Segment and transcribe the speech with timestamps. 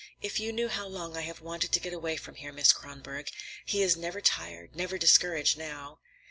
[0.19, 2.73] "If you knew how long I have wanted to get him away from here, Miss
[2.73, 3.29] Kronborg!
[3.67, 5.99] He is never tired, never discouraged, now."